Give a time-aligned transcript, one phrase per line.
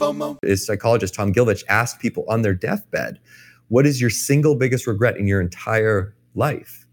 [0.00, 0.38] FOMO.
[0.42, 3.20] Is psychologist Tom Gilovich asked people on their deathbed,
[3.68, 6.86] what is your single biggest regret in your entire life?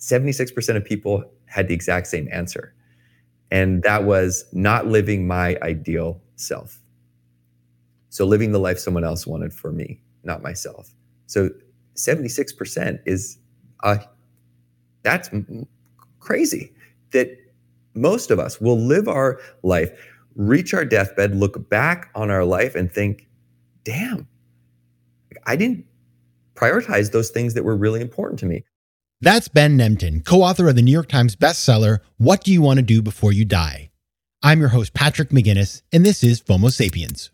[0.00, 2.74] 76% of people had the exact same answer.
[3.50, 6.80] And that was not living my ideal self.
[8.10, 10.90] So living the life someone else wanted for me, not myself.
[11.26, 11.50] So
[11.94, 13.38] 76% is
[13.82, 13.98] uh,
[15.02, 15.30] that's
[16.20, 16.72] crazy
[17.12, 17.36] that
[17.94, 19.90] most of us will live our life,
[20.36, 23.28] reach our deathbed, look back on our life and think,
[23.84, 24.28] damn,
[25.46, 25.86] I didn't
[26.54, 28.64] prioritize those things that were really important to me.
[29.20, 32.78] That's Ben Nemtin, co author of the New York Times bestseller, What Do You Want
[32.78, 33.90] to Do Before You Die?
[34.42, 37.30] I'm your host, Patrick McGinnis, and this is FOMO Sapiens.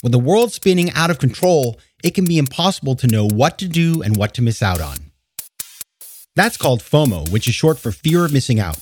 [0.00, 3.68] When the world's spinning out of control, it can be impossible to know what to
[3.68, 4.96] do and what to miss out on.
[6.36, 8.78] That's called FOMO, which is short for fear of missing out.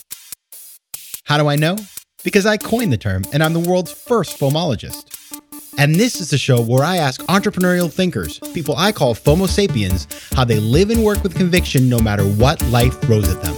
[1.25, 1.79] How do I know?
[2.27, 5.41] Because I coined the term and I'm the world's first FOMologist.
[5.79, 10.09] And this is the show where I ask entrepreneurial thinkers, people I call FOMO sapiens,
[10.33, 13.55] how they live and work with conviction no matter what life throws at them.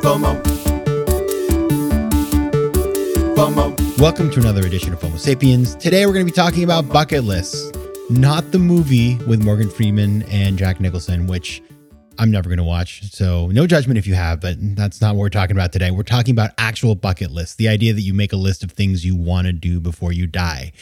[0.00, 0.40] FOMO.
[3.34, 3.98] FOMO.
[3.98, 5.74] Welcome to another edition of FOMO Sapiens.
[5.74, 7.72] Today we're going to be talking about bucket lists
[8.10, 11.62] not the movie with Morgan Freeman and Jack Nicholson, which
[12.20, 13.10] I'm never going to watch.
[13.12, 15.90] So, no judgment if you have, but that's not what we're talking about today.
[15.90, 19.06] We're talking about actual bucket lists, the idea that you make a list of things
[19.06, 20.72] you want to do before you die.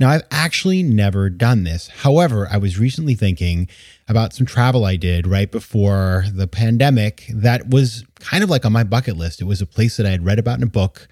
[0.00, 1.86] Now, I've actually never done this.
[1.86, 3.68] However, I was recently thinking
[4.08, 8.72] about some travel I did right before the pandemic that was kind of like on
[8.72, 9.40] my bucket list.
[9.40, 11.06] It was a place that I had read about in a book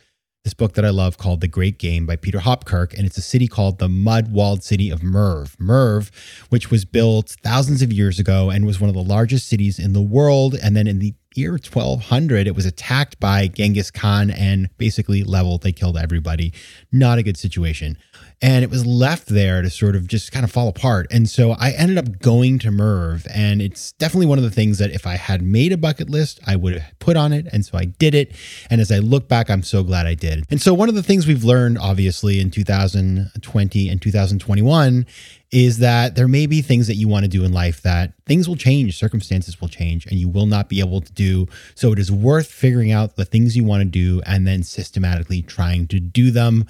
[0.46, 3.20] this book that I love called The Great Game by Peter Hopkirk, and it's a
[3.20, 5.56] city called the mud walled city of Merv.
[5.58, 6.12] Merv,
[6.50, 9.92] which was built thousands of years ago and was one of the largest cities in
[9.92, 10.54] the world.
[10.54, 15.62] And then in the year 1200, it was attacked by Genghis Khan and basically leveled.
[15.62, 16.52] They killed everybody.
[16.92, 17.98] Not a good situation
[18.42, 21.06] and it was left there to sort of just kind of fall apart.
[21.10, 24.78] And so I ended up going to Merv, and it's definitely one of the things
[24.78, 27.46] that if I had made a bucket list, I would have put on it.
[27.52, 28.32] And so I did it.
[28.68, 30.44] And as I look back, I'm so glad I did.
[30.50, 35.06] And so one of the things we've learned, obviously, in 2020 and 2021
[35.52, 38.48] is that there may be things that you want to do in life that things
[38.48, 41.46] will change, circumstances will change, and you will not be able to do.
[41.74, 45.42] So it is worth figuring out the things you want to do and then systematically
[45.42, 46.66] trying to do them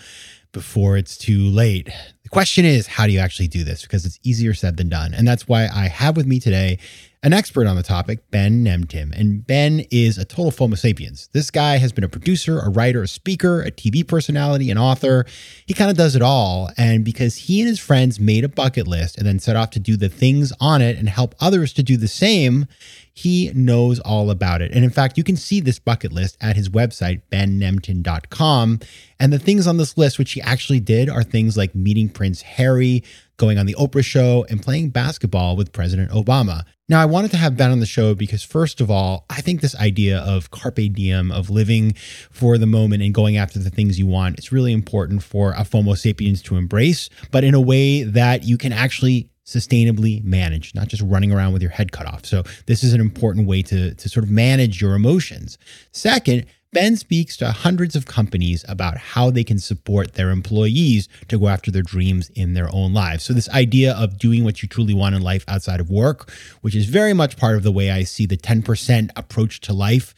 [0.57, 1.91] before it's too late.
[2.23, 3.83] The question is, how do you actually do this?
[3.83, 5.13] Because it's easier said than done.
[5.13, 6.79] And that's why I have with me today
[7.27, 9.13] an expert on the topic, Ben Nemtin.
[9.19, 11.29] And Ben is a total FOMO sapiens.
[11.33, 15.27] This guy has been a producer, a writer, a speaker, a TV personality, an author.
[15.67, 16.71] He kind of does it all.
[16.77, 19.81] And because he and his friends made a bucket list and then set off to
[19.81, 22.69] do the things on it and help others to do the same,
[23.13, 24.71] he knows all about it.
[24.71, 28.79] And in fact, you can see this bucket list at his website, bennemtin.com.
[29.19, 32.43] And the things on this list, which he actually did, are things like meeting Prince
[32.43, 33.03] Harry,
[33.37, 36.63] going on the Oprah show, and playing basketball with President Obama.
[36.89, 39.61] Now, I wanted to have Ben on the show because, first of all, I think
[39.61, 41.95] this idea of carpe diem, of living
[42.31, 45.63] for the moment and going after the things you want, it's really important for a
[45.63, 50.87] FOMO sapiens to embrace, but in a way that you can actually sustainably manage, not
[50.87, 52.25] just running around with your head cut off.
[52.25, 55.59] So, this is an important way to, to sort of manage your emotions.
[55.91, 61.39] Second, Ben speaks to hundreds of companies about how they can support their employees to
[61.39, 63.25] go after their dreams in their own lives.
[63.25, 66.75] So, this idea of doing what you truly want in life outside of work, which
[66.75, 70.15] is very much part of the way I see the 10% approach to life,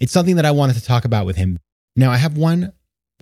[0.00, 1.58] it's something that I wanted to talk about with him.
[1.96, 2.74] Now, I have one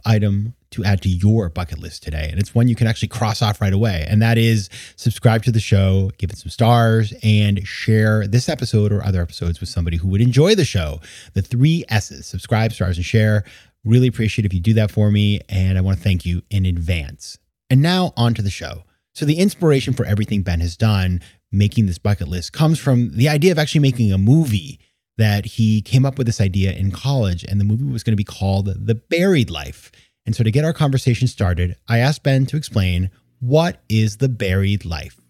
[0.05, 2.29] item to add to your bucket list today.
[2.31, 4.07] And it's one you can actually cross off right away.
[4.09, 8.93] And that is subscribe to the show, give it some stars, and share this episode
[8.93, 11.01] or other episodes with somebody who would enjoy the show.
[11.35, 13.45] The three S's subscribe, stars, and share.
[13.85, 15.41] Really appreciate if you do that for me.
[15.49, 17.39] And I want to thank you in advance.
[17.69, 18.85] And now on to the show.
[19.15, 21.21] So, the inspiration for everything Ben has done,
[21.51, 24.79] making this bucket list, comes from the idea of actually making a movie
[25.19, 27.45] that he came up with this idea in college.
[27.45, 29.91] And the movie was going to be called The Buried Life.
[30.27, 33.11] And so, to get our conversation started, I asked Ben to explain
[33.41, 35.21] what is the buried life.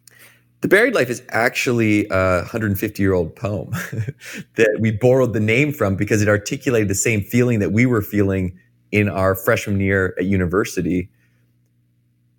[0.60, 3.70] The Buried Life is actually a 150 year old poem
[4.56, 8.02] that we borrowed the name from because it articulated the same feeling that we were
[8.02, 8.58] feeling
[8.92, 11.08] in our freshman year at university,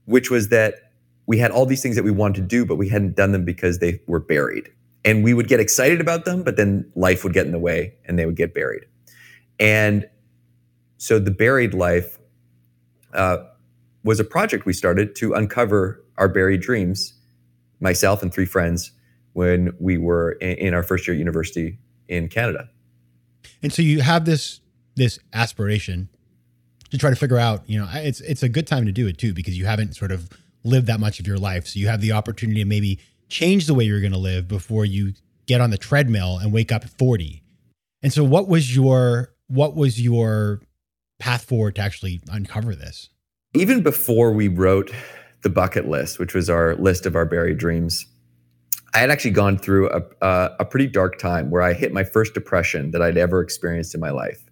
[0.05, 0.91] which was that
[1.25, 3.43] we had all these things that we wanted to do, but we hadn't done them
[3.43, 4.69] because they were buried.
[5.03, 7.95] And we would get excited about them, but then life would get in the way
[8.05, 8.85] and they would get buried.
[9.59, 10.07] And
[10.97, 12.19] so the buried life
[13.13, 13.37] uh,
[14.03, 17.13] was a project we started to uncover our buried dreams,
[17.79, 18.91] myself and three friends,
[19.33, 22.69] when we were in, in our first year at university in Canada.
[23.63, 24.59] And so you have this
[24.95, 26.09] this aspiration
[26.89, 29.17] to try to figure out, you know, it's it's a good time to do it
[29.17, 30.29] too because you haven't sort of
[30.63, 32.99] lived that much of your life, so you have the opportunity to maybe
[33.29, 35.13] change the way you're going to live before you
[35.47, 37.41] get on the treadmill and wake up at 40.
[38.03, 40.61] And so what was your what was your
[41.21, 43.09] path forward to actually uncover this?
[43.53, 44.91] Even before we wrote
[45.43, 48.07] the bucket list, which was our list of our buried dreams,
[48.93, 50.01] I had actually gone through a,
[50.59, 54.01] a, pretty dark time where I hit my first depression that I'd ever experienced in
[54.01, 54.43] my life.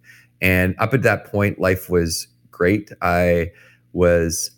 [0.41, 2.91] And up at that point, life was great.
[3.01, 3.51] I
[3.91, 4.51] was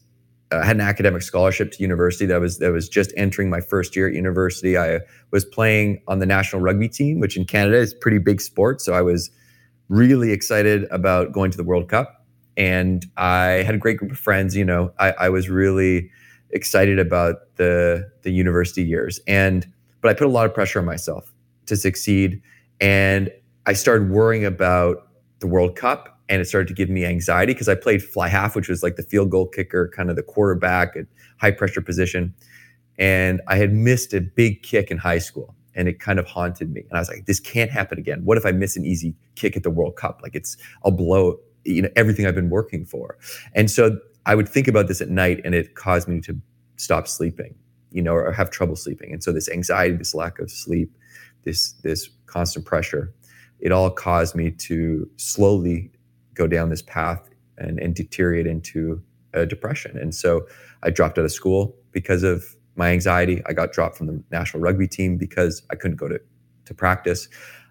[0.52, 3.96] uh, had an academic scholarship to university that was that was just entering my first
[3.96, 4.78] year at university.
[4.78, 5.00] I
[5.31, 8.81] was playing on the national rugby team, which in Canada is pretty big sport.
[8.81, 9.31] So I was
[9.91, 14.17] really excited about going to the World Cup, and I had a great group of
[14.17, 14.55] friends.
[14.55, 16.09] You know, I, I was really
[16.49, 19.67] excited about the the university years, and
[20.01, 21.31] but I put a lot of pressure on myself
[21.67, 22.41] to succeed,
[22.79, 23.29] and
[23.65, 25.07] I started worrying about
[25.39, 28.55] the World Cup and it started to give me anxiety because I played fly half,
[28.55, 31.05] which was like the field goal kicker, kind of the quarterback, a
[31.39, 32.33] high pressure position.
[32.97, 36.71] And I had missed a big kick in high school and it kind of haunted
[36.71, 36.81] me.
[36.81, 38.21] And I was like, this can't happen again.
[38.23, 40.19] What if I miss an easy kick at the World Cup?
[40.21, 43.18] Like it's, I'll blow, you know, everything I've been working for.
[43.53, 46.38] And so I would think about this at night and it caused me to
[46.75, 47.56] stop sleeping,
[47.91, 49.13] you know, or have trouble sleeping.
[49.13, 50.91] And so this anxiety, this lack of sleep,
[51.44, 53.13] this, this constant pressure,
[53.59, 55.91] it all caused me to slowly
[56.33, 59.01] go down this path and, and deteriorate into
[59.33, 59.97] a depression.
[59.97, 60.47] And so
[60.83, 62.44] I dropped out of school because of
[62.75, 63.41] my anxiety.
[63.45, 66.19] I got dropped from the national rugby team because I couldn't go to,
[66.65, 67.27] to practice.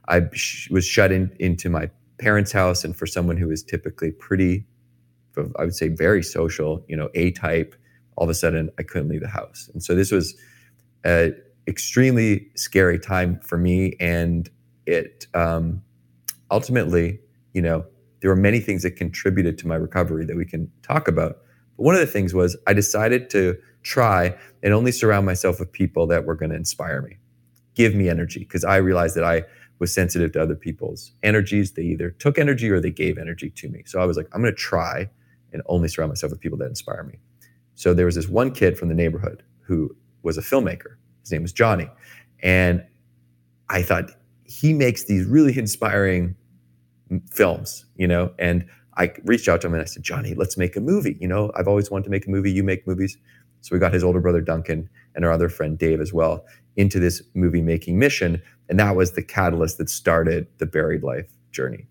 [0.08, 2.84] I sh- was shut in into my parents' house.
[2.84, 4.66] And for someone who is typically pretty,
[5.56, 7.74] I would say very social, you know, A type,
[8.16, 9.70] all of a sudden I couldn't leave the house.
[9.72, 10.34] And so this was
[11.04, 11.34] an
[11.66, 13.96] extremely scary time for me.
[14.00, 14.50] And
[14.86, 15.82] it um,
[16.50, 17.20] ultimately,
[17.54, 17.86] you know,
[18.20, 21.38] there were many things that contributed to my recovery that we can talk about.
[21.80, 26.06] One of the things was I decided to try and only surround myself with people
[26.08, 27.16] that were going to inspire me,
[27.74, 29.44] give me energy, because I realized that I
[29.78, 31.72] was sensitive to other people's energies.
[31.72, 33.82] They either took energy or they gave energy to me.
[33.86, 35.08] So I was like, I'm going to try
[35.54, 37.18] and only surround myself with people that inspire me.
[37.76, 40.96] So there was this one kid from the neighborhood who was a filmmaker.
[41.22, 41.88] His name was Johnny.
[42.42, 42.84] And
[43.70, 44.10] I thought
[44.44, 46.36] he makes these really inspiring
[47.10, 48.66] mm, films, you know, and
[49.00, 51.16] I reached out to him and I said, Johnny, let's make a movie.
[51.18, 52.52] You know, I've always wanted to make a movie.
[52.52, 53.16] You make movies.
[53.62, 56.44] So we got his older brother Duncan and our other friend Dave as well
[56.76, 58.42] into this movie making mission.
[58.68, 61.86] And that was the catalyst that started the buried life journey.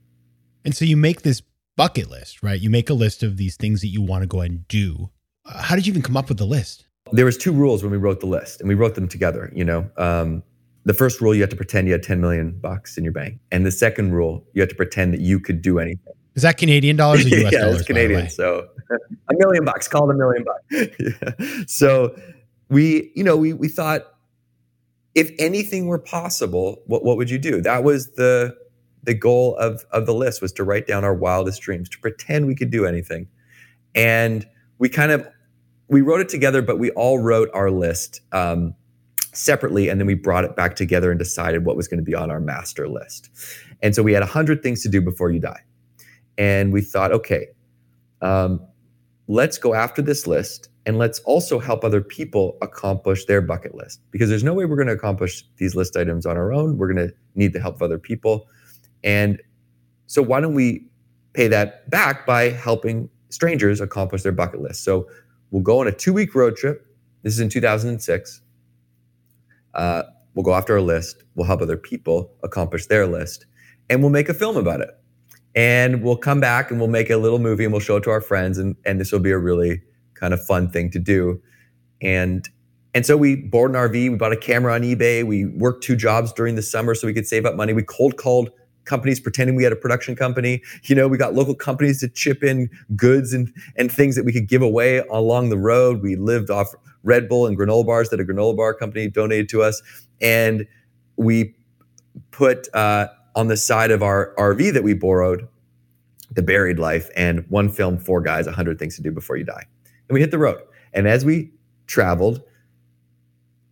[0.63, 1.41] And so you make this
[1.75, 2.61] bucket list, right?
[2.61, 5.09] You make a list of these things that you want to go and do.
[5.45, 6.85] Uh, how did you even come up with the list?
[7.11, 9.65] There was two rules when we wrote the list and we wrote them together, you
[9.65, 9.89] know.
[9.97, 10.43] Um,
[10.85, 13.39] the first rule you have to pretend you had 10 million bucks in your bank
[13.51, 16.57] and the second rule you have to pretend that you could do anything is that
[16.57, 20.17] canadian dollars or us yeah, dollars it's canadian so a million bucks call it a
[20.17, 20.63] million bucks.
[20.99, 21.65] Yeah.
[21.67, 22.15] so
[22.69, 24.13] we you know we we thought
[25.15, 27.61] if anything were possible what, what would you do?
[27.61, 28.55] That was the
[29.03, 32.47] the goal of of the list was to write down our wildest dreams to pretend
[32.47, 33.27] we could do anything.
[33.95, 34.47] And
[34.77, 35.27] we kind of
[35.87, 38.75] we wrote it together but we all wrote our list um,
[39.33, 42.15] separately and then we brought it back together and decided what was going to be
[42.15, 43.29] on our master list.
[43.81, 45.61] And so we had 100 things to do before you die
[46.39, 47.47] and we thought okay
[48.21, 48.59] um,
[49.27, 54.01] let's go after this list and let's also help other people accomplish their bucket list
[54.09, 56.77] because there's no way we're going to accomplish these list items on our own.
[56.77, 58.47] We're going to need the help of other people.
[59.03, 59.39] And
[60.07, 60.87] so why don't we
[61.33, 64.83] pay that back by helping strangers accomplish their bucket list?
[64.83, 65.07] So
[65.51, 66.85] we'll go on a two week road trip.
[67.21, 68.41] This is in 2006
[69.73, 70.03] uh,
[70.33, 73.45] we'll go after our list, we'll help other people accomplish their list,
[73.89, 74.89] and we'll make a film about it.
[75.55, 78.11] And we'll come back and we'll make a little movie and we'll show it to
[78.11, 79.81] our friends, and, and this will be a really
[80.13, 81.41] kind of fun thing to do.
[82.01, 82.47] And
[82.93, 85.95] and so we bought an RV, we bought a camera on eBay, we worked two
[85.95, 87.71] jobs during the summer so we could save up money.
[87.71, 88.49] We cold called
[88.85, 90.61] companies pretending we had a production company.
[90.83, 94.33] You know, we got local companies to chip in goods and and things that we
[94.33, 96.01] could give away along the road.
[96.01, 99.61] We lived off Red Bull and granola bars that a granola bar company donated to
[99.61, 99.81] us.
[100.19, 100.67] And
[101.15, 101.55] we
[102.31, 103.07] put uh,
[103.39, 105.47] on the side of our RV that we borrowed
[106.31, 109.65] the buried life and one film, four guys, 100 things to do before you die.
[110.07, 110.61] And we hit the road.
[110.93, 111.51] And as we
[111.87, 112.41] traveled,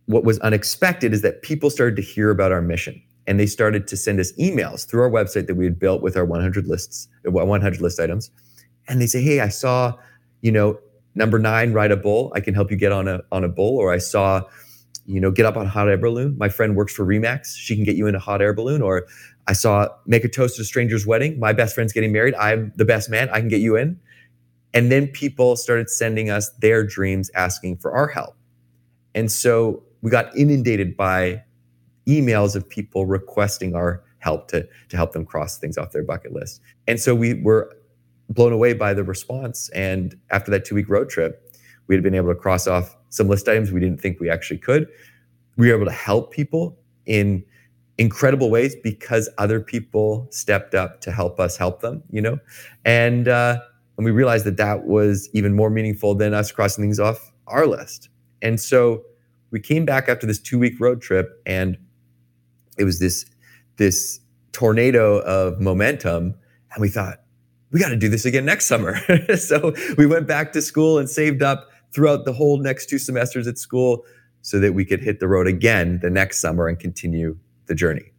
[0.06, 3.86] what was unexpected is that people started to hear about our mission and they started
[3.88, 7.08] to send us emails through our website that we had built with our 100 lists,
[7.26, 8.30] uh, 100 list items.
[8.88, 9.92] And they say, Hey, I saw,
[10.40, 10.78] you know,
[11.18, 12.30] Number nine, ride a bull.
[12.36, 13.76] I can help you get on a on a bull.
[13.76, 14.42] Or I saw,
[15.04, 16.38] you know, get up on a hot air balloon.
[16.38, 17.56] My friend works for Remax.
[17.56, 18.82] She can get you in a hot air balloon.
[18.82, 19.06] Or
[19.48, 21.40] I saw make a toast at a stranger's wedding.
[21.40, 22.34] My best friend's getting married.
[22.34, 23.30] I'm the best man.
[23.30, 23.98] I can get you in.
[24.74, 28.36] And then people started sending us their dreams asking for our help.
[29.14, 31.42] And so we got inundated by
[32.06, 36.32] emails of people requesting our help to, to help them cross things off their bucket
[36.32, 36.60] list.
[36.86, 37.74] And so we were
[38.28, 39.70] blown away by the response.
[39.70, 41.50] And after that two week road trip,
[41.86, 44.58] we had been able to cross off some list items we didn't think we actually
[44.58, 44.88] could.
[45.56, 47.42] We were able to help people in
[47.98, 52.38] incredible ways because other people stepped up to help us help them, you know?
[52.84, 53.60] And, uh,
[53.96, 57.66] and we realized that that was even more meaningful than us crossing things off our
[57.66, 58.08] list.
[58.40, 59.02] And so
[59.50, 61.76] we came back after this two week road trip and
[62.78, 63.26] it was this,
[63.76, 64.20] this
[64.52, 66.34] tornado of momentum.
[66.72, 67.22] And we thought,
[67.72, 68.96] we got to do this again next summer.
[69.36, 73.48] so we went back to school and saved up throughout the whole next two semesters
[73.48, 74.04] at school
[74.42, 77.36] so that we could hit the road again the next summer and continue
[77.68, 78.12] the journey.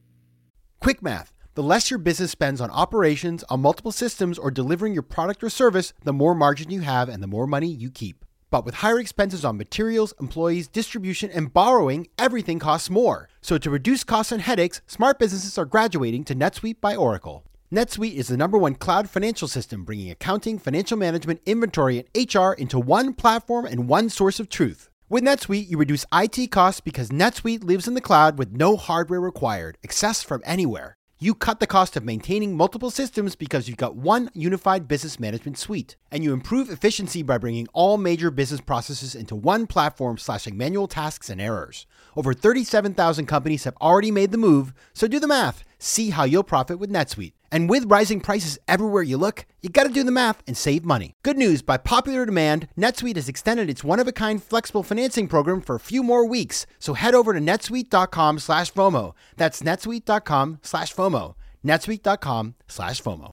[0.80, 1.34] Quick math.
[1.56, 5.50] The less your business spends on operations, on multiple systems, or delivering your product or
[5.50, 8.24] service, the more margin you have and the more money you keep.
[8.52, 13.30] But with higher expenses on materials, employees, distribution, and borrowing, everything costs more.
[13.42, 17.44] So to reduce costs and headaches, smart businesses are graduating to NetSuite by Oracle.
[17.72, 22.54] NetSuite is the number one cloud financial system, bringing accounting, financial management, inventory, and HR
[22.54, 24.90] into one platform and one source of truth.
[25.12, 29.20] With NetSuite, you reduce IT costs because NetSuite lives in the cloud with no hardware
[29.20, 30.94] required, accessed from anywhere.
[31.18, 35.58] You cut the cost of maintaining multiple systems because you've got one unified business management
[35.58, 35.98] suite.
[36.12, 40.88] And you improve efficiency by bringing all major business processes into one platform, slashing manual
[40.88, 41.88] tasks and errors.
[42.16, 45.64] Over 37,000 companies have already made the move, so do the math.
[45.80, 47.34] See how you'll profit with NetSuite.
[47.52, 51.16] And with rising prices everywhere you look, you gotta do the math and save money.
[51.24, 55.80] Good news, by popular demand, NetSuite has extended its one-of-a-kind flexible financing program for a
[55.80, 56.66] few more weeks.
[56.78, 59.14] So head over to netsuite.com slash FOMO.
[59.38, 61.36] That's netsuite.com slash FOMO.
[61.66, 63.32] netsuite.com slash FOMO.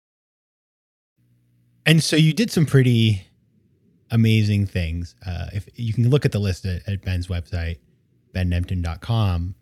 [1.85, 3.29] And so you did some pretty
[4.11, 5.15] amazing things.
[5.25, 7.79] Uh, if you can look at the list at, at Ben's website,
[8.35, 9.55] bennemtin.com.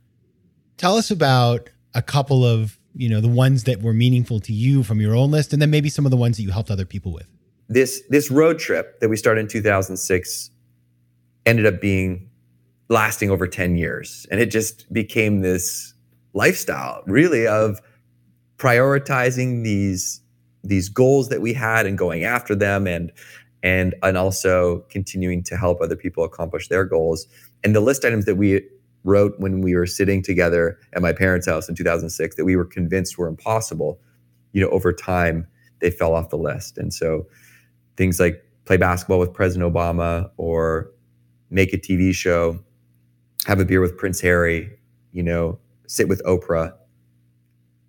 [0.76, 4.82] Tell us about a couple of you know the ones that were meaningful to you
[4.82, 6.84] from your own list and then maybe some of the ones that you helped other
[6.84, 7.26] people with.
[7.68, 10.50] This this road trip that we started in 2006
[11.46, 12.30] ended up being
[12.88, 15.94] lasting over 10 years and it just became this
[16.34, 17.80] lifestyle really of
[18.58, 20.20] prioritizing these
[20.62, 23.12] these goals that we had and going after them and
[23.62, 27.26] and and also continuing to help other people accomplish their goals.
[27.64, 28.62] And the list items that we
[29.04, 32.64] wrote when we were sitting together at my parents' house in 2006 that we were
[32.64, 34.00] convinced were impossible,
[34.52, 35.46] you know, over time
[35.80, 36.78] they fell off the list.
[36.78, 37.26] And so
[37.96, 40.90] things like play basketball with President Obama or
[41.50, 42.58] make a TV show,
[43.46, 44.70] have a beer with Prince Harry,
[45.12, 46.72] you know, sit with Oprah.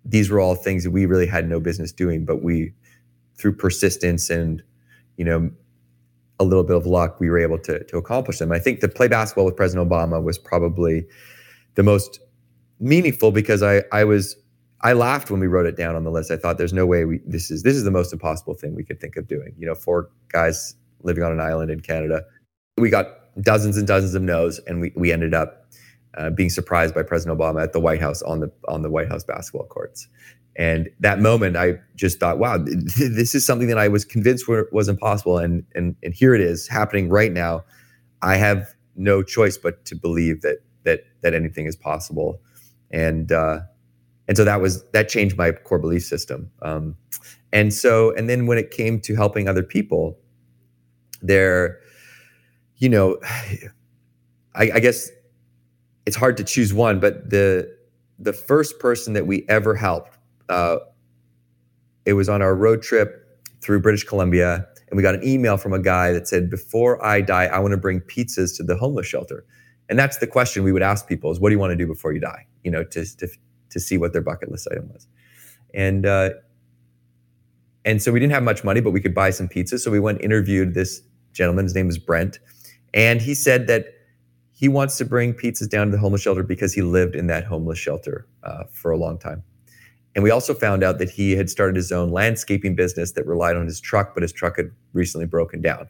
[0.04, 2.72] These were all things that we really had no business doing, but we,
[3.36, 4.62] through persistence and,
[5.16, 5.50] you know,
[6.38, 8.52] a little bit of luck, we were able to, to accomplish them.
[8.52, 11.06] I think to play basketball with President Obama was probably
[11.74, 12.20] the most
[12.78, 14.36] meaningful because I, I was
[14.82, 16.30] I laughed when we wrote it down on the list.
[16.30, 18.84] I thought there's no way we this is this is the most impossible thing we
[18.84, 19.54] could think of doing.
[19.58, 22.22] You know, four guys living on an island in Canada.
[22.76, 23.06] We got
[23.42, 25.66] dozens and dozens of no's, and we we ended up
[26.16, 29.08] uh, being surprised by President Obama at the White House on the on the White
[29.08, 30.08] House basketball courts.
[30.56, 34.88] And that moment, I just thought, wow, this is something that I was convinced was
[34.88, 35.38] impossible.
[35.38, 37.64] And, and, and here it is happening right now.
[38.22, 42.40] I have no choice but to believe that, that, that anything is possible.
[42.90, 43.60] And, uh,
[44.28, 46.50] and so that was, that changed my core belief system.
[46.62, 46.96] Um,
[47.52, 50.18] and so, and then when it came to helping other people,
[51.20, 51.78] there,
[52.78, 53.18] you know,
[54.54, 55.10] I, I guess
[56.06, 57.76] it's hard to choose one, but the,
[58.18, 60.15] the first person that we ever helped
[60.48, 60.78] uh,
[62.04, 63.22] it was on our road trip
[63.60, 67.20] through British Columbia, and we got an email from a guy that said, "Before I
[67.20, 69.44] die, I want to bring pizzas to the homeless shelter."
[69.88, 71.86] And that's the question we would ask people: is what do you want to do
[71.86, 72.46] before you die?
[72.62, 73.28] You know, to to
[73.70, 75.06] to see what their bucket list item was,
[75.74, 76.30] and uh,
[77.84, 79.78] and so we didn't have much money, but we could buy some pizza.
[79.78, 81.64] So we went interviewed this gentleman.
[81.64, 82.38] His name is Brent,
[82.94, 83.86] and he said that
[84.52, 87.44] he wants to bring pizzas down to the homeless shelter because he lived in that
[87.44, 89.42] homeless shelter uh, for a long time.
[90.16, 93.54] And we also found out that he had started his own landscaping business that relied
[93.54, 95.86] on his truck, but his truck had recently broken down.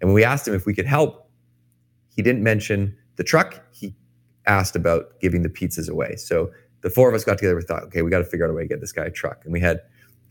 [0.00, 1.30] And when we asked him if we could help,
[2.14, 3.62] he didn't mention the truck.
[3.70, 3.94] He
[4.46, 6.16] asked about giving the pizzas away.
[6.16, 7.54] So the four of us got together.
[7.54, 9.10] We thought, okay, we got to figure out a way to get this guy a
[9.12, 9.42] truck.
[9.44, 9.80] And we had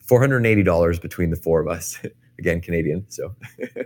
[0.07, 1.97] $480 between the four of us.
[2.39, 3.05] Again, Canadian.
[3.07, 3.33] So,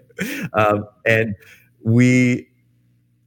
[0.54, 1.36] um, and
[1.84, 2.50] we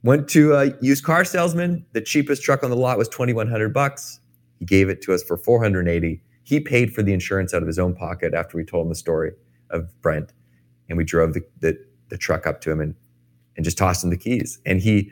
[0.03, 1.85] went to a used car salesman.
[1.93, 4.19] The cheapest truck on the lot was 2,100 bucks.
[4.59, 6.21] He gave it to us for 480.
[6.43, 8.95] He paid for the insurance out of his own pocket after we told him the
[8.95, 9.31] story
[9.69, 10.33] of Brent,
[10.89, 11.77] and we drove the, the
[12.09, 12.95] the truck up to him and
[13.55, 14.59] and just tossed him the keys.
[14.65, 15.11] And he,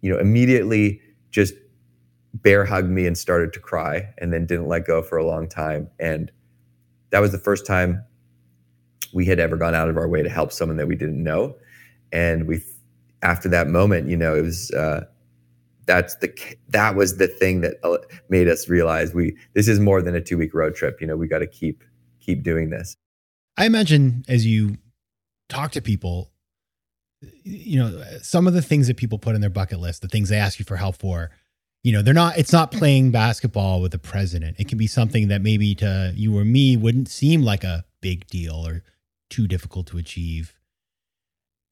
[0.00, 1.00] you know, immediately
[1.30, 1.54] just
[2.34, 5.48] bear hugged me and started to cry and then didn't let go for a long
[5.48, 5.88] time.
[6.00, 6.30] And
[7.10, 8.02] that was the first time
[9.12, 11.54] we had ever gone out of our way to help someone that we didn't know.
[12.12, 12.62] And we,
[13.22, 15.04] after that moment, you know, it was, uh,
[15.86, 16.32] that's the
[16.68, 17.98] that was the thing that uh,
[18.28, 21.16] made us realize we this is more than a two week road trip you know
[21.16, 21.84] we got to keep
[22.20, 22.96] keep doing this.
[23.56, 24.78] I imagine as you
[25.48, 26.30] talk to people
[27.42, 30.28] you know some of the things that people put in their bucket list the things
[30.28, 31.30] they ask you for help for
[31.84, 34.56] you know they're not it's not playing basketball with the president.
[34.58, 38.26] It can be something that maybe to you or me wouldn't seem like a big
[38.26, 38.82] deal or
[39.30, 40.54] too difficult to achieve.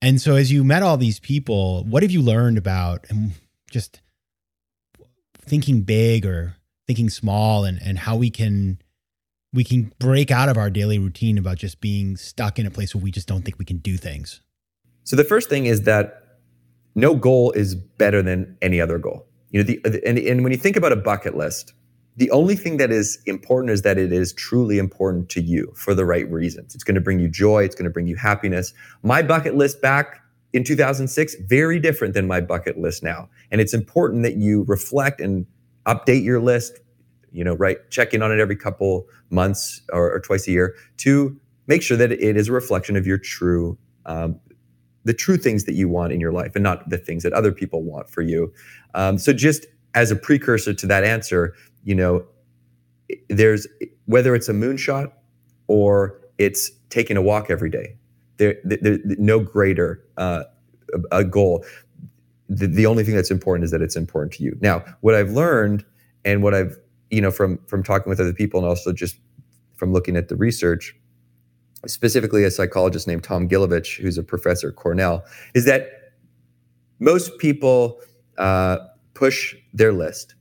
[0.03, 3.33] And so as you met all these people what have you learned about and
[3.71, 4.02] just
[5.45, 6.57] thinking big or
[6.87, 8.79] thinking small and and how we can
[9.53, 12.95] we can break out of our daily routine about just being stuck in a place
[12.95, 14.41] where we just don't think we can do things
[15.05, 16.39] so the first thing is that
[16.95, 20.59] no goal is better than any other goal you know, the, and, and when you
[20.59, 21.75] think about a bucket list,
[22.17, 25.95] the only thing that is important is that it is truly important to you for
[25.95, 26.75] the right reasons.
[26.75, 27.65] It's going to bring you joy.
[27.65, 28.73] It's going to bring you happiness.
[29.03, 30.22] My bucket list back
[30.53, 33.29] in 2006, very different than my bucket list now.
[33.51, 35.47] And it's important that you reflect and
[35.87, 36.79] update your list,
[37.31, 37.79] you know, right?
[37.91, 41.97] Check in on it every couple months or, or twice a year to make sure
[41.97, 44.39] that it is a reflection of your true um,
[45.05, 47.53] the true things that you want in your life and not the things that other
[47.53, 48.53] people want for you.
[48.95, 52.25] Um, so just as a precursor to that answer, you know,
[53.29, 53.67] there's
[54.07, 55.13] whether it's a moonshot
[55.67, 57.97] or it's taking a walk every day.
[58.43, 60.45] There, there, no greater uh,
[61.11, 61.65] a goal.
[62.49, 64.59] The, the only thing that's important is that it's important to you.
[64.61, 65.85] Now, what I've learned
[66.25, 66.77] and what I've
[67.11, 69.17] you know from from talking with other people and also just
[69.77, 70.95] from looking at the research
[71.87, 76.13] specifically a psychologist named Tom Gilovich, who's a professor at Cornell, is that
[77.01, 78.01] most people
[78.39, 78.79] uh,
[79.15, 80.35] push their list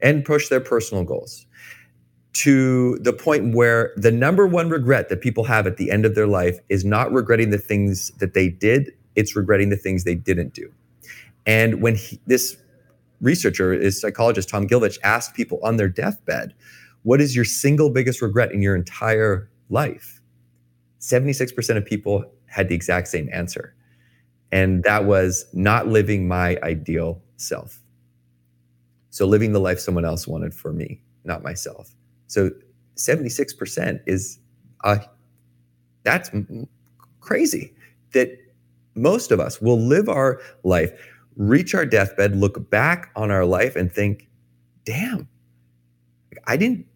[0.00, 1.46] and push their personal goals
[2.36, 6.14] to the point where the number one regret that people have at the end of
[6.14, 10.14] their life is not regretting the things that they did, it's regretting the things they
[10.14, 10.70] didn't do.
[11.46, 12.56] And when he, this
[13.20, 16.54] researcher, is psychologist Tom Gilovich, asked people on their deathbed,
[17.04, 20.20] what is your single biggest regret in your entire life?
[21.00, 23.74] 76% of people had the exact same answer.
[24.52, 27.80] And that was not living my ideal self.
[29.10, 31.90] So living the life someone else wanted for me, not myself.
[32.26, 32.50] So
[32.96, 34.38] 76% is
[34.84, 34.98] uh,
[36.02, 36.30] that's
[37.20, 37.74] crazy
[38.12, 38.30] that
[38.94, 40.90] most of us will live our life,
[41.36, 44.28] reach our deathbed, look back on our life and think,
[44.84, 45.28] damn,
[46.46, 46.86] I didn't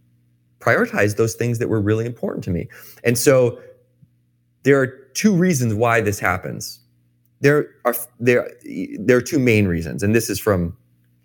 [0.61, 2.69] prioritize those things that were really important to me.
[3.05, 3.59] And so
[4.63, 6.81] there are two reasons why this happens.
[7.41, 8.51] There are there
[8.99, 10.77] there are two main reasons, and this is from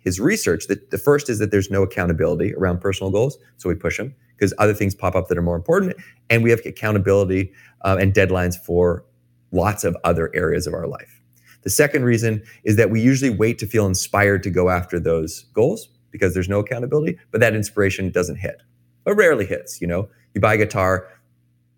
[0.06, 0.68] his research.
[0.68, 4.14] That the first is that there's no accountability around personal goals, so we push them
[4.34, 5.96] because other things pop up that are more important,
[6.30, 7.52] and we have accountability
[7.84, 9.04] uh, and deadlines for
[9.52, 11.20] lots of other areas of our life.
[11.62, 15.44] The second reason is that we usually wait to feel inspired to go after those
[15.52, 18.62] goals because there's no accountability, but that inspiration doesn't hit.
[19.06, 19.80] or rarely hits.
[19.80, 21.08] You know, you buy a guitar,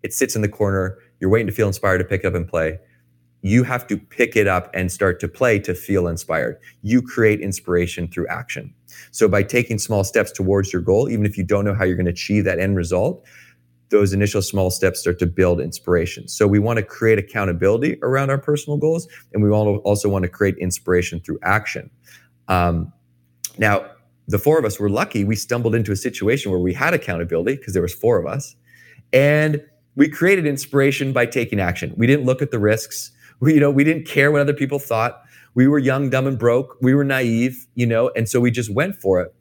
[0.03, 2.47] it sits in the corner you're waiting to feel inspired to pick it up and
[2.47, 2.79] play.
[3.41, 6.59] You have to pick it up and start to play to feel inspired.
[6.81, 8.73] You create inspiration through action.
[9.11, 11.95] So by taking small steps towards your goal, even if you don't know how you're
[11.95, 13.25] going to achieve that end result,
[13.89, 16.27] those initial small steps start to build inspiration.
[16.27, 20.29] So we want to create accountability around our personal goals, and we also want to
[20.29, 21.89] create inspiration through action.
[22.47, 22.93] Um,
[23.57, 23.89] now,
[24.27, 25.23] the four of us were lucky.
[25.23, 28.55] We stumbled into a situation where we had accountability because there was four of us,
[29.11, 29.63] and
[29.95, 31.93] we created inspiration by taking action.
[31.97, 33.11] We didn't look at the risks.
[33.39, 35.21] We, you know, we didn't care what other people thought.
[35.55, 36.77] We were young, dumb, and broke.
[36.81, 39.33] We were naive, you know, and so we just went for it.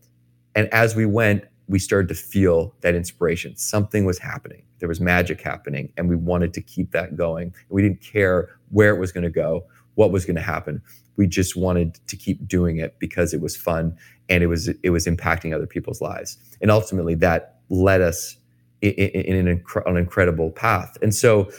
[0.54, 3.56] And as we went, we started to feel that inspiration.
[3.56, 4.62] Something was happening.
[4.78, 7.54] There was magic happening, and we wanted to keep that going.
[7.68, 10.80] We didn't care where it was going to go, what was going to happen.
[11.16, 13.96] We just wanted to keep doing it because it was fun
[14.28, 16.38] and it was it was impacting other people's lives.
[16.60, 18.36] And ultimately, that led us
[18.80, 20.96] in, in an, an, incredible path.
[21.02, 21.50] And so,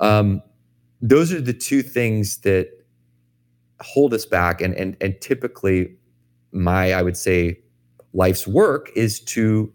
[0.00, 0.42] um,
[1.02, 2.70] those are the two things that
[3.80, 4.60] hold us back.
[4.60, 5.96] And and and typically,
[6.52, 7.58] my I would say,
[8.14, 9.72] life's work is to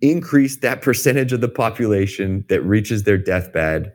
[0.00, 3.92] increase that percentage of the population that reaches their deathbed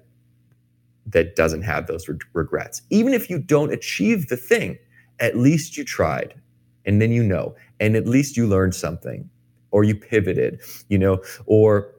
[1.05, 2.81] that doesn't have those re- regrets.
[2.89, 4.77] Even if you don't achieve the thing,
[5.19, 6.33] at least you tried,
[6.85, 9.29] and then you know, and at least you learned something
[9.71, 11.93] or you pivoted, you know, or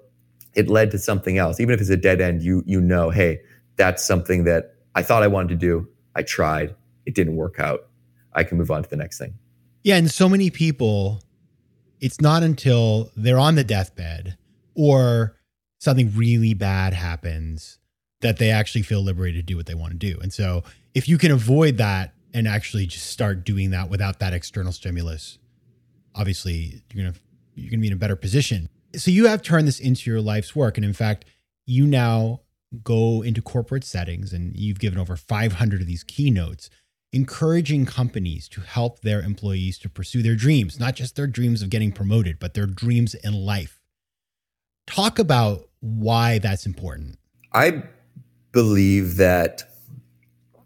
[0.54, 1.60] it led to something else.
[1.60, 3.40] Even if it's a dead end, you you know, hey,
[3.76, 5.88] that's something that I thought I wanted to do.
[6.14, 6.74] I tried,
[7.06, 7.88] it didn't work out.
[8.32, 9.34] I can move on to the next thing.
[9.82, 9.96] Yeah.
[9.96, 11.22] And so many people,
[12.00, 14.36] it's not until they're on the deathbed
[14.74, 15.36] or
[15.78, 17.78] something really bad happens
[18.20, 20.18] that they actually feel liberated to do what they want to do.
[20.20, 20.62] And so
[20.94, 25.38] if you can avoid that and actually just start doing that without that external stimulus,
[26.14, 27.16] obviously you're gonna
[27.54, 28.68] you're gonna be in a better position.
[28.94, 30.76] So you have turned this into your life's work.
[30.76, 31.24] And in fact,
[31.64, 32.40] you now
[32.84, 36.70] go into corporate settings and you've given over 500 of these keynotes
[37.12, 41.70] encouraging companies to help their employees to pursue their dreams, not just their dreams of
[41.70, 43.80] getting promoted, but their dreams in life.
[44.86, 47.18] Talk about why that's important.
[47.52, 47.82] I
[48.52, 49.64] believe that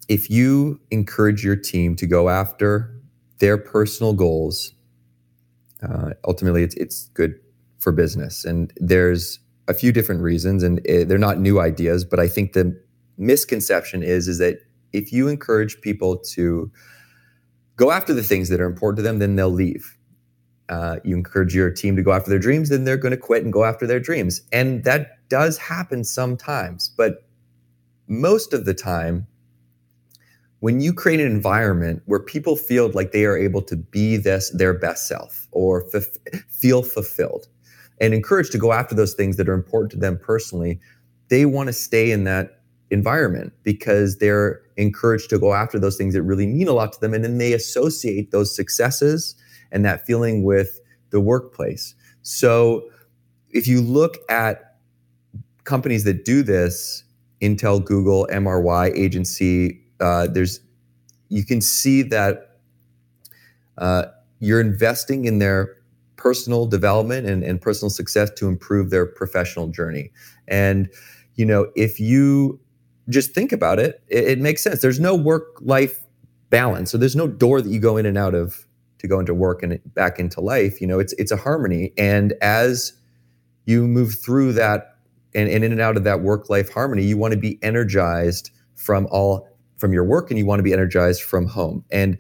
[0.08, 2.94] if you encourage your team to go after
[3.38, 4.74] their personal goals,
[5.82, 7.40] uh, ultimately it's, it's good
[7.78, 8.44] for business.
[8.44, 9.38] And there's
[9.68, 12.79] a few different reasons, and it, they're not new ideas, but I think the
[13.16, 14.59] misconception is is that
[14.92, 16.70] if you encourage people to
[17.77, 19.96] go after the things that are important to them, then they'll leave.
[20.68, 23.44] Uh, you encourage your team to go after their dreams, then they're going to quit
[23.44, 26.92] and go after their dreams, and that does happen sometimes.
[26.96, 27.27] But
[28.07, 29.27] most of the time,
[30.61, 34.50] when you create an environment where people feel like they are able to be this
[34.50, 36.05] their best self or f-
[36.48, 37.48] feel fulfilled
[38.00, 40.80] and encouraged to go after those things that are important to them personally,
[41.28, 46.14] they want to stay in that environment because they're encouraged to go after those things
[46.14, 49.35] that really mean a lot to them and then they associate those successes
[49.72, 50.80] and that feeling with
[51.11, 51.94] the workplace.
[52.22, 52.88] So
[53.50, 54.76] if you look at
[55.64, 57.04] companies that do this,
[57.40, 60.61] Intel, Google, MRY agency, uh, there's
[61.28, 62.59] you can see that
[63.78, 64.04] uh,
[64.38, 65.76] you're investing in their
[66.24, 70.10] personal development and, and personal success to improve their professional journey.
[70.48, 70.88] And
[71.34, 72.58] you know, if you
[73.10, 74.80] just think about it, it, it makes sense.
[74.80, 76.00] There's no work life
[76.48, 78.66] balance, so there's no door that you go in and out of
[79.00, 80.80] to go into work and back into life.
[80.80, 82.94] You know, it's it's a harmony, and as
[83.66, 84.96] you move through that
[85.34, 88.50] and, and in and out of that work life harmony, you want to be energized
[88.76, 91.84] from all from your work and you want to be energized from home.
[91.90, 92.18] And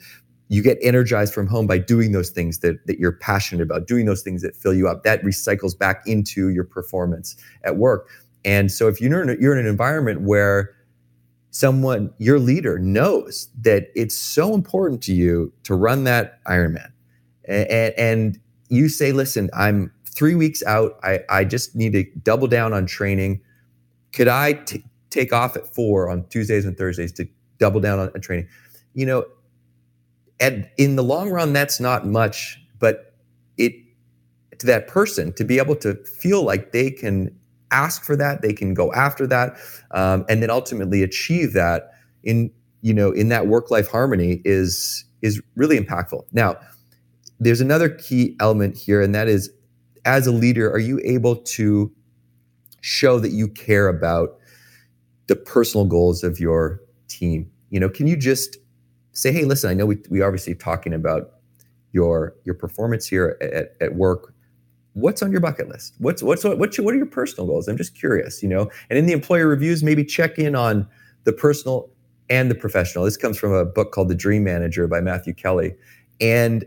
[0.48, 4.04] you get energized from home by doing those things that, that you're passionate about, doing
[4.04, 5.02] those things that fill you up.
[5.02, 8.08] That recycles back into your performance at work.
[8.44, 10.74] And so if you're in, a, you're in an environment where
[11.50, 16.90] someone, your leader, knows that it's so important to you to run that Ironman,
[17.46, 20.98] and, and you say, listen, I'm three weeks out.
[21.02, 23.40] I, I just need to double down on training.
[24.12, 27.28] Could I t- take off at four on Tuesdays and Thursdays to
[27.58, 28.48] double down on, on training?
[28.94, 29.24] You know,
[30.44, 33.14] and in the long run, that's not much, but
[33.56, 33.72] it
[34.58, 37.34] to that person to be able to feel like they can
[37.70, 39.56] ask for that, they can go after that,
[39.92, 41.92] um, and then ultimately achieve that
[42.24, 42.50] in
[42.82, 46.24] you know in that work life harmony is is really impactful.
[46.32, 46.56] Now,
[47.40, 49.50] there's another key element here, and that is
[50.04, 51.90] as a leader, are you able to
[52.82, 54.36] show that you care about
[55.26, 57.50] the personal goals of your team?
[57.70, 58.58] You know, can you just
[59.14, 61.30] say, hey, listen, I know we, we obviously talking about
[61.92, 64.34] your your performance here at, at work.
[64.92, 65.94] What's on your bucket list?
[65.98, 67.66] What's what's what what, what are your personal goals?
[67.66, 68.70] I'm just curious, you know.
[68.90, 70.86] And in the employer reviews, maybe check in on
[71.24, 71.88] the personal
[72.28, 73.04] and the professional.
[73.04, 75.74] This comes from a book called The Dream Manager by Matthew Kelly.
[76.20, 76.64] And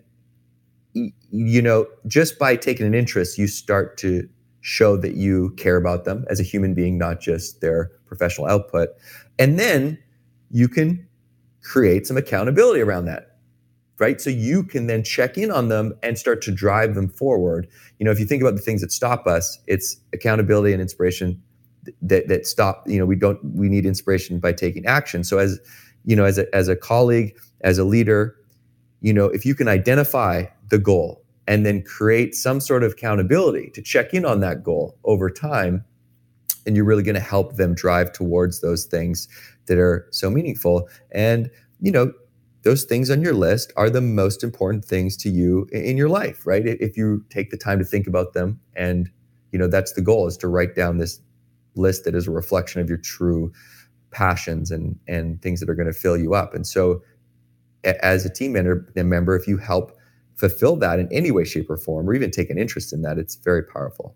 [0.93, 4.27] you know, just by taking an interest, you start to
[4.61, 8.89] show that you care about them as a human being, not just their professional output.
[9.37, 9.97] And then
[10.51, 11.06] you can
[11.67, 13.35] create some accountability around that,
[13.99, 14.21] right?
[14.21, 17.67] So you can then check in on them and start to drive them forward.
[17.99, 21.41] You know, if you think about the things that stop us, it's accountability and inspiration
[22.01, 22.87] that that stop.
[22.87, 25.25] You know, we don't we need inspiration by taking action.
[25.25, 25.59] So as
[26.05, 28.35] you know, as a as a colleague, as a leader,
[29.01, 33.71] you know, if you can identify the goal and then create some sort of accountability
[33.71, 35.83] to check in on that goal over time,
[36.67, 39.27] and you're really going to help them drive towards those things
[39.65, 40.87] that are so meaningful.
[41.11, 41.49] And,
[41.79, 42.11] you know,
[42.63, 46.45] those things on your list are the most important things to you in your life,
[46.45, 46.65] right?
[46.65, 49.09] If you take the time to think about them and,
[49.51, 51.19] you know, that's the goal is to write down this
[51.75, 53.51] list that is a reflection of your true
[54.11, 56.53] passions and and things that are going to fill you up.
[56.53, 57.01] And so
[57.83, 59.97] as a team member, if you help
[60.35, 63.17] fulfill that in any way, shape, or form, or even take an interest in that,
[63.17, 64.15] it's very powerful.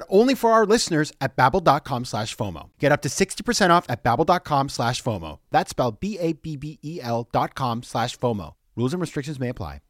[0.09, 2.69] only for our listeners at babbel.com slash FOMO.
[2.79, 5.39] Get up to 60% off at babbel.com slash FOMO.
[5.51, 8.53] That's spelled B-A-B-B-E-L dot com slash FOMO.
[8.75, 9.81] Rules and restrictions may apply.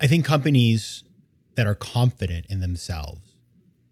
[0.00, 1.04] I think companies
[1.56, 3.36] that are confident in themselves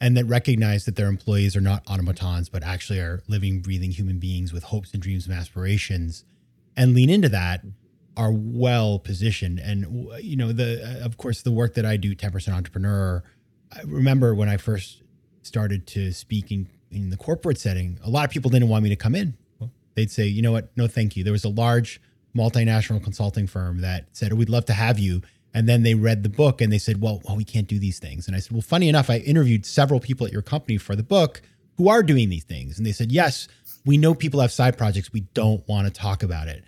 [0.00, 4.18] and that recognize that their employees are not automatons, but actually are living, breathing human
[4.18, 6.24] beings with hopes and dreams and aspirations
[6.76, 7.62] and lean into that
[8.16, 9.58] are well positioned.
[9.58, 13.22] And, you know, the, uh, of course, the work that I do, 10% entrepreneur,
[13.76, 15.02] I remember when I first
[15.42, 18.90] started to speak in, in the corporate setting, a lot of people didn't want me
[18.90, 19.36] to come in.
[19.94, 20.76] They'd say, you know what?
[20.76, 21.22] No, thank you.
[21.22, 22.00] There was a large
[22.36, 25.22] multinational consulting firm that said, oh, we'd love to have you
[25.54, 28.00] and then they read the book and they said, well, well, we can't do these
[28.00, 28.26] things.
[28.26, 31.04] And I said, well, funny enough, I interviewed several people at your company for the
[31.04, 31.40] book
[31.76, 32.76] who are doing these things.
[32.76, 33.46] And they said, yes,
[33.86, 35.12] we know people have side projects.
[35.12, 36.64] We don't want to talk about it.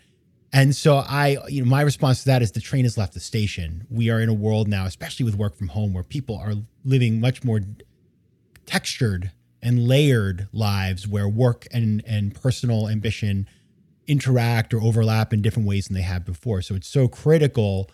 [0.57, 3.21] And so I, you know, my response to that is the train has left the
[3.21, 3.87] station.
[3.91, 7.21] We are in a world now, especially with work from home, where people are living
[7.21, 7.61] much more
[8.65, 13.47] textured and layered lives where work and, and personal ambition
[14.07, 16.63] interact or overlap in different ways than they have before.
[16.63, 17.91] So it's so critical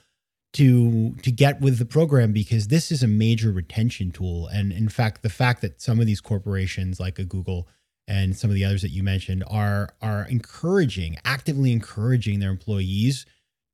[0.53, 4.88] to to get with the program because this is a major retention tool and in
[4.88, 7.66] fact the fact that some of these corporations like a Google
[8.12, 13.25] and some of the others that you mentioned are are encouraging actively encouraging their employees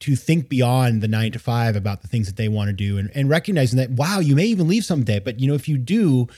[0.00, 2.98] to think beyond the 9 to 5 about the things that they want to do
[2.98, 5.76] and, and recognizing that wow you may even leave someday but you know if you
[5.76, 6.28] do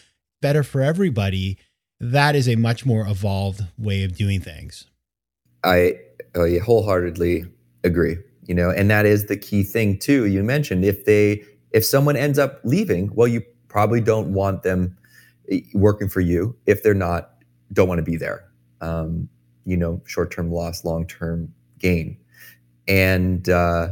[0.40, 1.58] better for everybody
[2.00, 4.86] that is a much more evolved way of doing things.
[5.62, 5.98] I,
[6.34, 7.44] I wholeheartedly
[7.84, 10.26] agree you know and that is the key thing too.
[10.26, 14.96] You mentioned if they if someone ends up leaving well you probably don't want them
[15.50, 17.39] eh, working for you if they're not
[17.72, 18.44] don't want to be there.
[18.80, 19.28] Um,
[19.64, 22.16] you know short-term loss long-term gain.
[22.88, 23.90] And uh,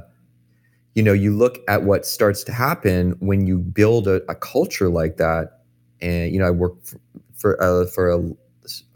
[0.95, 4.89] you know you look at what starts to happen when you build a, a culture
[4.89, 5.61] like that.
[6.01, 7.01] And you know i work for
[7.35, 8.23] for, uh, for a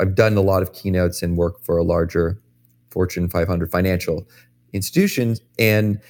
[0.00, 2.40] i've done a lot of keynotes and work for a larger
[2.90, 4.28] fortune 500 financial
[4.72, 5.40] institutions.
[5.58, 6.00] And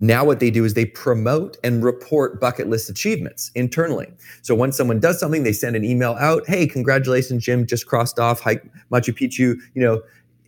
[0.00, 4.06] now what they do is they promote and report bucket list achievements internally.
[4.42, 7.66] So when someone does something, they send an email out, "Hey, congratulations, Jim!
[7.66, 9.58] Just crossed off hike Machu Picchu.
[9.74, 10.02] You know,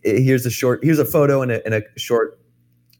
[0.05, 2.39] eh, here's a short, here's a photo and a, and a short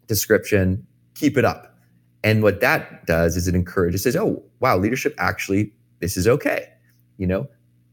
[0.08, 0.86] description.
[1.16, 1.78] Keep it up."
[2.24, 6.68] And what that does is it encourages, says, "Oh, wow, leadership actually, this is okay,"
[7.18, 7.48] you know,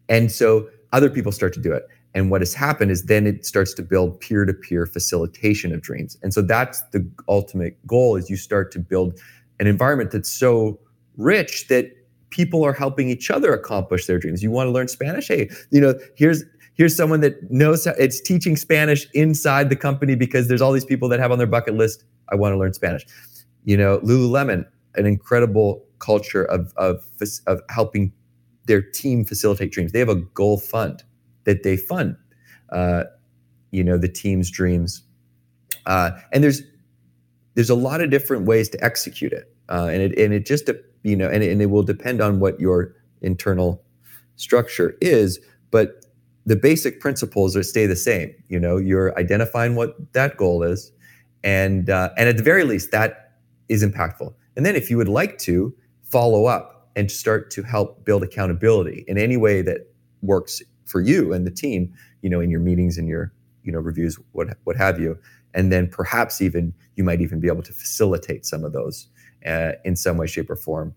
[0.09, 1.87] and so other people start to do it.
[2.15, 6.17] And what has happened is then it starts to build peer-to-peer facilitation of dreams.
[6.23, 9.21] And so that's the ultimate goal is you start to build
[9.61, 10.81] an environment that's so
[11.17, 11.93] rich that
[12.31, 14.43] people are helping each other accomplish their dreams.
[14.43, 15.29] You want to learn Spanish?
[15.29, 16.45] Hey, you know, here's
[16.75, 20.85] here's someone that knows how, it's teaching Spanish inside the company because there's all these
[20.85, 23.05] people that have on their bucket list I want to learn Spanish.
[23.65, 27.05] You know, Lululemon, an incredible culture of of
[27.47, 28.13] of helping
[28.67, 29.93] their team facilitate dreams.
[29.93, 31.03] They have a goal fund
[31.49, 32.15] that they fund,
[32.69, 33.05] uh,
[33.71, 35.03] you know, the team's dreams.
[35.87, 36.61] Uh, and there's
[37.55, 40.71] there's a lot of different ways to execute it, uh, and it and it just
[41.03, 43.83] you know, and it, and it will depend on what your internal
[44.37, 46.05] structure is, but
[46.45, 48.35] the basic principles are stay the same.
[48.49, 50.93] You know, you're identifying what that goal is,
[51.43, 53.39] and uh, and at the very least, that
[53.71, 54.35] is impactful.
[54.55, 59.07] And then, if you would like to follow up and start to help build accountability
[59.09, 59.79] in any way that
[60.21, 63.79] works for you and the team, you know, in your meetings and your, you know,
[63.79, 65.19] reviews, what what have you.
[65.55, 69.09] And then perhaps even you might even be able to facilitate some of those
[69.47, 70.95] uh, in some way, shape, or form.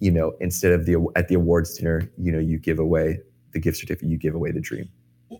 [0.00, 3.20] You know, instead of the at the awards dinner, you know, you give away
[3.52, 4.88] the gift certificate, you give away the dream.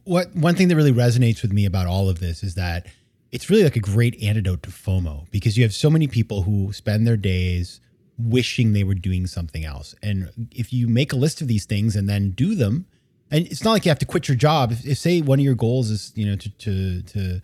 [0.05, 2.87] What one thing that really resonates with me about all of this is that
[3.31, 6.73] it's really like a great antidote to FOMO because you have so many people who
[6.73, 7.81] spend their days
[8.17, 9.95] wishing they were doing something else.
[10.03, 12.87] And if you make a list of these things and then do them,
[13.35, 14.71] and it's not like you have to quit your job.
[14.71, 17.41] If, if say one of your goals is you know to to to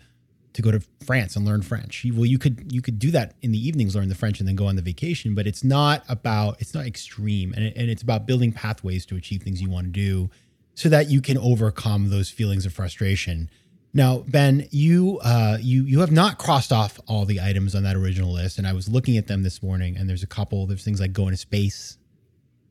[0.52, 3.50] to go to France and learn French, well, you could you could do that in
[3.50, 5.34] the evenings, learn the French, and then go on the vacation.
[5.34, 9.16] But it's not about it's not extreme, and it, and it's about building pathways to
[9.16, 10.30] achieve things you want to do,
[10.74, 13.50] so that you can overcome those feelings of frustration.
[13.92, 17.96] Now, Ben, you uh, you you have not crossed off all the items on that
[17.96, 20.66] original list, and I was looking at them this morning, and there's a couple.
[20.66, 21.98] There's things like going to space.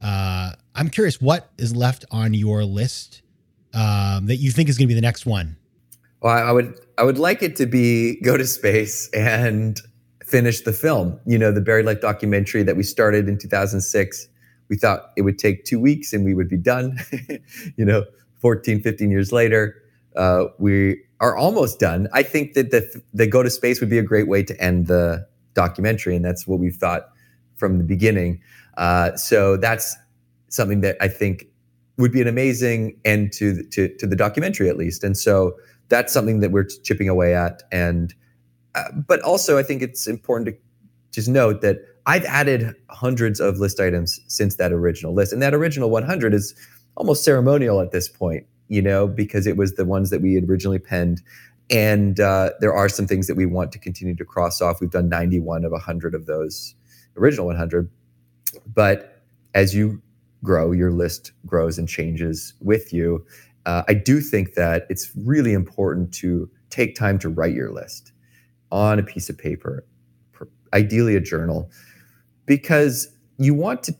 [0.01, 3.21] Uh, I'm curious, what is left on your list
[3.73, 5.57] um, that you think is going to be the next one?
[6.21, 9.79] Well, I would I would like it to be go to space and
[10.25, 11.19] finish the film.
[11.25, 14.27] You know, the Buried Life documentary that we started in 2006.
[14.67, 16.99] We thought it would take two weeks and we would be done.
[17.77, 18.05] you know,
[18.39, 19.75] 14, 15 years later,
[20.15, 22.07] uh, we are almost done.
[22.13, 24.87] I think that the, the go to space would be a great way to end
[24.87, 27.09] the documentary, and that's what we thought
[27.59, 28.41] from the beginning.
[28.77, 29.95] Uh, so that's
[30.47, 31.45] something that I think
[31.97, 35.03] would be an amazing end to, to to the documentary, at least.
[35.03, 35.55] And so
[35.89, 37.61] that's something that we're chipping away at.
[37.71, 38.13] And
[38.75, 40.61] uh, but also, I think it's important to
[41.11, 45.53] just note that I've added hundreds of list items since that original list, and that
[45.53, 46.55] original 100 is
[46.95, 50.47] almost ceremonial at this point you know, because it was the ones that we had
[50.47, 51.21] originally penned.
[51.69, 54.79] And uh, there are some things that we want to continue to cross off.
[54.79, 56.73] We've done 91 of 100 of those
[57.19, 57.89] original 100.
[58.73, 59.21] But
[59.53, 60.01] as you
[60.43, 63.25] grow, your list grows and changes with you.
[63.65, 68.11] Uh, I do think that it's really important to take time to write your list
[68.71, 69.85] on a piece of paper,
[70.73, 71.69] ideally a journal,
[72.45, 73.95] because you want to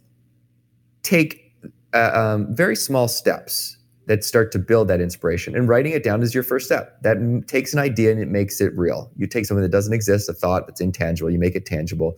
[1.04, 1.54] take
[1.94, 5.56] uh, um, very small steps that start to build that inspiration.
[5.56, 7.02] And writing it down is your first step.
[7.04, 9.12] That m- takes an idea and it makes it real.
[9.16, 12.18] You take something that doesn't exist, a thought that's intangible, you make it tangible.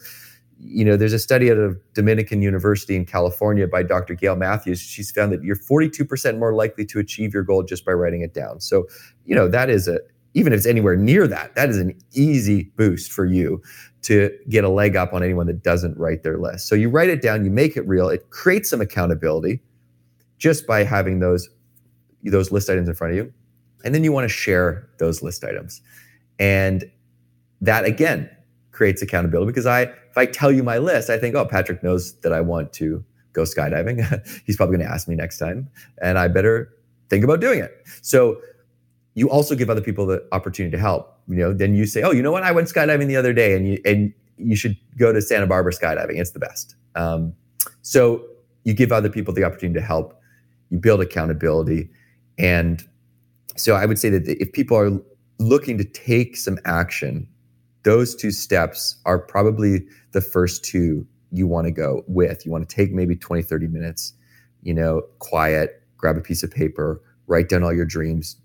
[0.63, 4.13] You know, there's a study out of Dominican University in California by Dr.
[4.13, 4.79] Gail Matthews.
[4.79, 8.33] She's found that you're 42% more likely to achieve your goal just by writing it
[8.33, 8.59] down.
[8.59, 8.87] So,
[9.25, 9.99] you know, that is a
[10.33, 13.61] even if it's anywhere near that, that is an easy boost for you
[14.03, 16.67] to get a leg up on anyone that doesn't write their list.
[16.67, 19.61] So you write it down, you make it real, it creates some accountability
[20.37, 21.49] just by having those
[22.23, 23.33] those list items in front of you.
[23.83, 25.81] And then you want to share those list items.
[26.37, 26.89] And
[27.61, 28.29] that again
[28.71, 32.13] creates accountability because I if I tell you my list, I think, oh, Patrick knows
[32.19, 34.03] that I want to go skydiving.
[34.45, 35.69] He's probably going to ask me next time,
[36.01, 36.73] and I better
[37.09, 37.71] think about doing it.
[38.01, 38.41] So
[39.13, 41.17] you also give other people the opportunity to help.
[41.29, 42.43] You know, then you say, oh, you know what?
[42.43, 45.71] I went skydiving the other day, and you and you should go to Santa Barbara
[45.71, 46.19] skydiving.
[46.19, 46.75] It's the best.
[46.95, 47.33] Um,
[47.81, 48.25] so
[48.65, 50.19] you give other people the opportunity to help.
[50.69, 51.89] You build accountability,
[52.37, 52.85] and
[53.55, 54.91] so I would say that if people are
[55.39, 57.27] looking to take some action,
[57.83, 62.45] those two steps are probably the first two you want to go with.
[62.45, 64.13] You want to take maybe 20, 30 minutes,
[64.61, 68.35] you know, quiet, grab a piece of paper, write down all your dreams.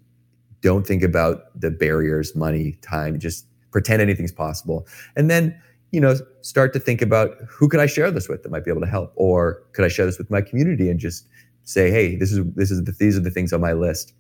[0.63, 4.87] Don't think about the barriers, money, time, just pretend anything's possible.
[5.17, 5.61] And then,
[5.93, 8.71] you know, start to think about who could I share this with that might be
[8.71, 9.13] able to help?
[9.17, 11.27] Or could I share this with my community and just
[11.65, 14.15] say, hey, this is this is the, these are the things on my list,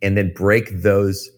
[0.00, 1.30] and then break those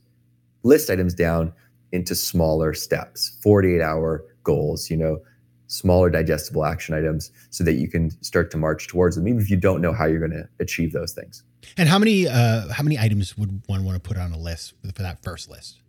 [0.62, 1.52] list items down
[1.94, 5.20] into smaller steps, 48 hour goals, you know,
[5.68, 9.48] smaller digestible action items so that you can start to march towards them, even if
[9.48, 11.42] you don't know how you're going to achieve those things.
[11.76, 14.74] And how many uh, how many items would one want to put on a list
[14.94, 15.80] for that first list?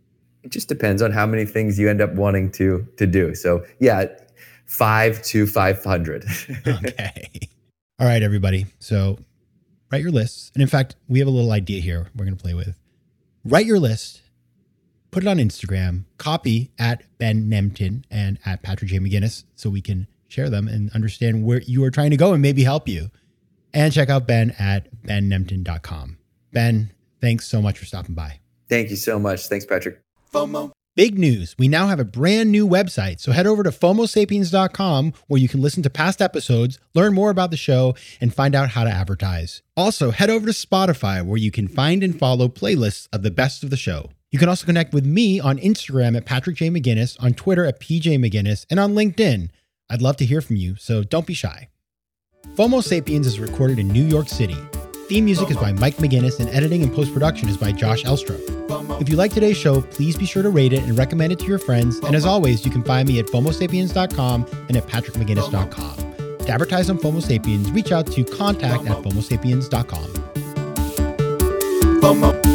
[0.42, 3.34] It just depends on how many things you end up wanting to to do.
[3.34, 4.06] So yeah,
[4.64, 6.24] five to five hundred.
[6.66, 7.28] okay.
[7.98, 8.66] All right, everybody.
[8.78, 9.18] So
[9.90, 10.50] write your lists.
[10.54, 12.78] And in fact, we have a little idea here we're going to play with.
[13.44, 14.22] Write your list,
[15.16, 18.98] put it on Instagram, copy at Ben Nemtin and at Patrick J.
[18.98, 22.42] McGinnis so we can share them and understand where you are trying to go and
[22.42, 23.08] maybe help you.
[23.72, 26.18] And check out Ben at bennemtin.com.
[26.52, 28.40] Ben, thanks so much for stopping by.
[28.68, 29.46] Thank you so much.
[29.46, 30.02] Thanks, Patrick.
[30.34, 30.72] FOMO.
[30.94, 31.54] Big news.
[31.58, 33.18] We now have a brand new website.
[33.18, 37.50] So head over to FOMOSapiens.com where you can listen to past episodes, learn more about
[37.50, 39.62] the show, and find out how to advertise.
[39.78, 43.64] Also, head over to Spotify where you can find and follow playlists of the best
[43.64, 44.10] of the show.
[44.36, 46.68] You can also connect with me on Instagram at Patrick J.
[46.68, 49.48] McGinnis, on Twitter at PJ McGinnis, and on LinkedIn.
[49.88, 51.70] I'd love to hear from you, so don't be shy.
[52.48, 54.58] FOMO Sapiens is recorded in New York City.
[55.08, 58.42] Theme music is by Mike McGinnis, and editing and post production is by Josh Elstrom.
[59.00, 61.46] If you like today's show, please be sure to rate it and recommend it to
[61.46, 61.98] your friends.
[62.00, 66.36] And as always, you can find me at FOMOSapiens.com and at PatrickMcGinnis.com.
[66.40, 70.08] To advertise on FOMO Sapiens, reach out to contact at FOMOSapiens.com.
[72.02, 72.45] FOMO.